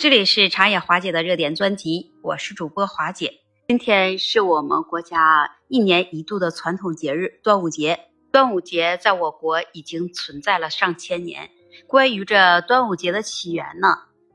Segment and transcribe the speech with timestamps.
[0.00, 3.34] 这里是长野华姐的热点专辑，我是主播华姐。
[3.68, 8.00] 今天是我们国家一年一度的传统节日——端午节。
[8.32, 11.50] 端午节在我国已经存在了上千年。
[11.86, 13.88] 关于这端午节的起源呢，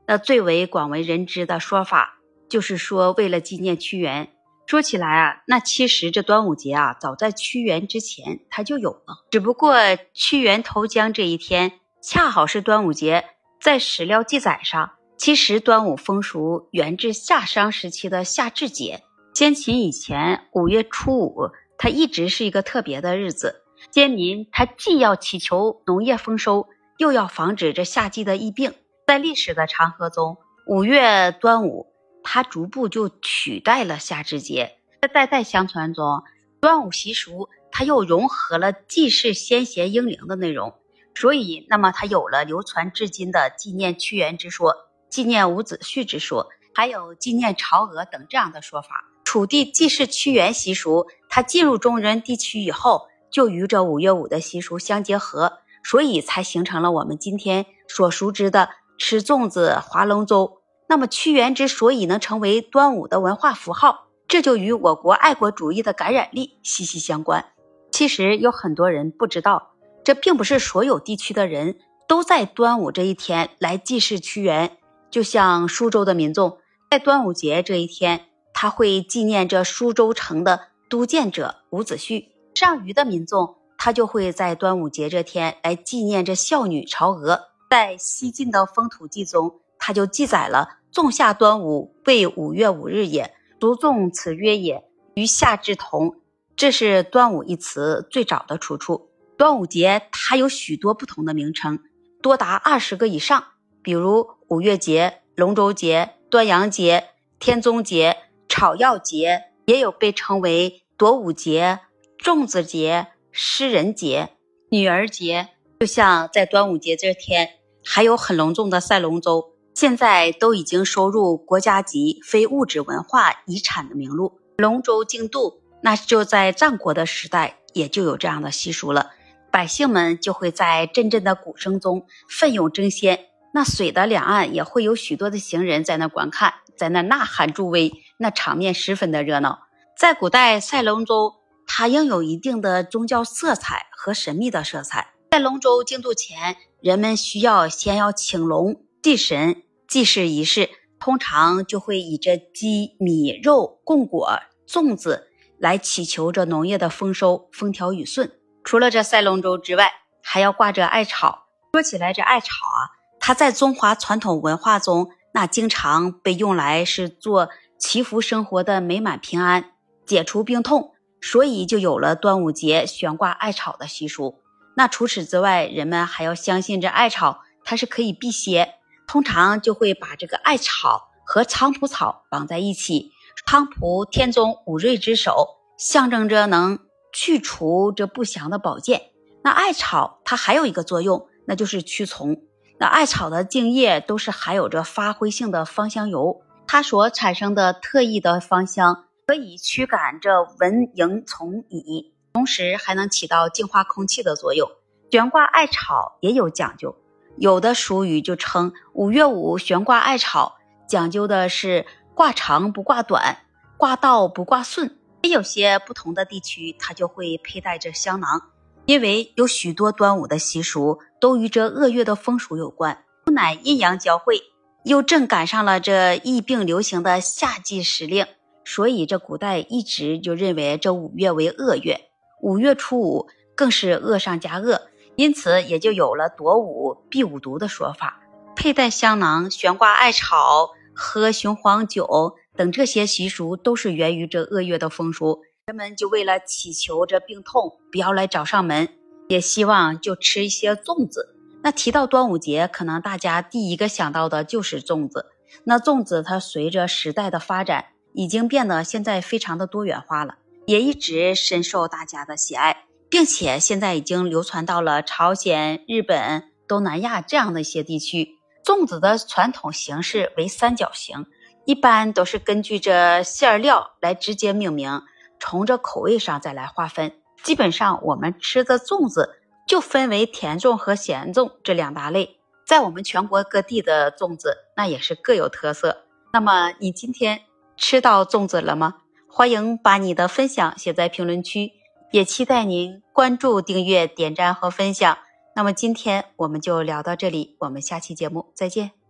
[0.06, 4.30] 那最为广为人知的说法就是说，为了纪念屈原。
[4.68, 9.74] 说起来啊，那其实这端午节啊，早在屈原之前它就有了，只不过
[10.14, 13.30] 屈原投江这一天恰好是端午节。
[13.60, 19.02] 在史料记载上，其实端午风俗源自夏商时期的夏至节。
[19.34, 28.72] 先秦以前，五月初五它一直是一个特别的日子，先民他既要祈求农业丰收，又要防止这夏季的疫病。
[29.06, 31.92] 在历史的长河中，五月端午。
[32.28, 36.24] 它逐步就取代了夏至节，在代代相传中，
[36.60, 40.74] 端午习俗它又融合了祭祀先贤英灵的内容，
[41.14, 44.74] 所以那么它有了流传至今的纪念屈原之说、
[45.16, 49.06] 纪念伍子胥之说，还有纪念朝娥等这样的说法。
[49.24, 60.58] 楚地祭祀屈原习俗，它进入中原地区以后，就与这五月五的习俗相结合，所以才形成了我们今天所熟知的吃粽子、划龙舟。
[60.86, 67.46] 那么屈原之所以能成为端午的文化符号，这就与我国爱国主义的感染力息息相关。
[67.90, 69.70] 其实有很多人不知道，
[70.04, 74.76] 这并不是所有地区的人都在端午这一天来祭祀屈原。
[75.10, 76.58] 就像苏州的民众
[76.90, 87.40] 在端午节这一天，他会纪念这苏州城的督建者伍子胥；上虞的民众他就会在端午节这天来纪念这孝女曹娥。
[87.68, 89.60] 在西晋的风土记中。
[89.78, 93.34] 他就记载了“仲夏端午，为五月五日也。
[93.60, 94.84] 卒仲此曰也，
[95.14, 96.16] 与夏至同。”
[96.56, 99.10] 这是“端午”一词最早的出处。
[99.36, 101.80] 端午节它有许多不同的名称，
[102.22, 103.44] 多达二十个以上，
[103.86, 108.16] 比如五月节、龙舟节、端阳节、天宗节、
[108.48, 111.78] 草药节，也有被称为夺五节、
[112.18, 114.30] 粽子节、诗人节、
[114.70, 115.50] 女儿节。
[115.78, 117.48] 就像在端午节这天，
[117.84, 119.52] 还有很隆重的赛龙舟。
[119.72, 124.40] 现在都已经收入国家级非物质文化遗产的名录。
[124.56, 129.12] 龙舟竞渡，那就在战国的时代也就有这样的习俗了。
[129.52, 133.26] 百姓们就会在阵阵的鼓声中奋勇争先。
[133.56, 139.60] 那水的两岸也会有许多的行人在那观看，在那呐喊助威，那场面十分的热闹。
[139.98, 145.14] 在古代赛龙舟，它应有一定的宗教色彩和神秘的色彩。
[145.30, 149.62] 在龙舟竞渡前，人们需要先要请龙祭神。
[149.88, 150.68] 祭祀仪式
[151.00, 155.28] 通常就会以这鸡、米、肉、供果、粽子
[155.58, 158.30] 来祈求这农业的丰收、风调雨顺。
[158.62, 159.90] 除了这赛龙舟之外，
[160.22, 161.46] 还要挂着艾草。
[161.72, 162.92] 说起来，这艾草啊，
[163.26, 169.72] 它在中华传统文化中，那经常被用来是做祈福生活的美满平安、
[170.06, 174.38] 解除病痛，所以就有了端午节悬挂艾草的习俗。
[174.76, 178.74] 那除此之外，人们还要相信这艾草它是可以辟邪。
[179.08, 183.10] 通常就会把这个艾草和菖蒲草绑在一起，
[183.44, 186.78] 菖蒲天中五瑞之首，象征着能
[187.12, 189.10] 去除这不祥的宝剑。
[189.42, 192.36] 那艾草它还有一个作用，那就是驱虫。
[192.78, 204.68] 那艾草的茎叶都是含有着发挥性的芳香油，它所产生的特异的芳香可以驱赶这蚊蝇虫蚁，同时还能起到净化空气的作用。
[205.10, 206.94] 悬挂艾草也有讲究。
[207.38, 210.56] 有的俗语就称五月五悬挂艾草，
[210.88, 213.38] 讲究的是挂长不挂短，
[213.76, 214.98] 挂倒不挂顺。
[215.22, 218.42] 也有些不同的地区，它就会佩戴着香囊，
[218.84, 223.02] 因为有许多端午的习俗都与这恶月的风俗有关。
[223.34, 224.44] 乃阴阳交汇，
[224.84, 228.24] 又正赶上了这疫病流行的夏季时令，
[228.64, 232.02] 所以这古代一直就认为这五月为恶月，
[232.40, 233.26] 五月初五
[233.56, 234.82] 更是恶上加恶。
[235.16, 238.20] 因此，也就有了夺五避五毒的说法。
[238.54, 245.42] 佩戴香囊、悬挂艾草、喝雄黄酒等这些习俗，都是源于这恶月的风俗。
[245.66, 248.88] 人们就为了祈求这病痛不要来找上门，
[249.28, 251.34] 也希望就吃一些粽子。
[251.62, 255.26] 那提到端午节，可能大家第一个想到的就是粽子。
[255.64, 260.36] 那粽子它随着时代的发展，已经变得现在非常的多元化了，
[260.66, 262.84] 也一直深受大家的喜爱。
[263.08, 268.38] 并且现在已经流传到了朝鲜、日本、东南亚这样的一些地区。
[268.64, 271.26] 粽子的传统形式为三角形，
[271.66, 275.02] 一般都是根据这馅料来直接命名，
[275.38, 277.12] 从这口味上再来划分。
[277.42, 282.38] 基本上我们吃的粽子就分为甜粽和咸粽这两大类。
[282.66, 286.04] 在我们全国各地的粽子那也是各有特色。
[286.32, 287.42] 那么你今天
[287.76, 288.96] 吃到粽子了吗？
[289.28, 291.72] 欢迎把你的分享写在评论区，
[292.10, 295.18] 也期待您关注、订阅、点赞和分享。
[295.54, 299.05] 那么今天我们就聊到这里，我们下期节目再见。